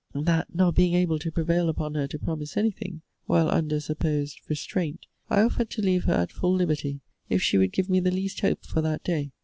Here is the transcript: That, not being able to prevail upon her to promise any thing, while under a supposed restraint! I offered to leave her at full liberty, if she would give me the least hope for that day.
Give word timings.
That, 0.15 0.55
not 0.55 0.73
being 0.73 0.95
able 0.95 1.19
to 1.19 1.31
prevail 1.31 1.69
upon 1.69 1.93
her 1.93 2.07
to 2.07 2.17
promise 2.17 2.57
any 2.57 2.71
thing, 2.71 3.03
while 3.27 3.47
under 3.51 3.75
a 3.75 3.79
supposed 3.79 4.41
restraint! 4.49 5.01
I 5.29 5.43
offered 5.43 5.69
to 5.69 5.81
leave 5.83 6.05
her 6.05 6.13
at 6.15 6.31
full 6.31 6.55
liberty, 6.55 7.01
if 7.29 7.43
she 7.43 7.59
would 7.59 7.71
give 7.71 7.87
me 7.87 7.99
the 7.99 8.09
least 8.09 8.39
hope 8.39 8.63
for 8.65 8.81
that 8.81 9.03
day. 9.03 9.29